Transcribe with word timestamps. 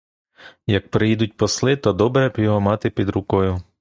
Як 0.67 0.89
приїдуть 0.89 1.37
посли, 1.37 1.75
то 1.77 1.93
добре 1.93 2.29
б 2.29 2.37
його 2.39 2.61
мати 2.61 2.89
під 2.89 3.09
рукою. 3.09 3.61